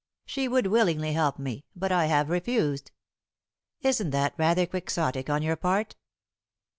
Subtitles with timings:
[0.25, 2.89] She would willingly help me, but I have refused."
[3.81, 5.95] "Isn't that rather quixotic on your part?"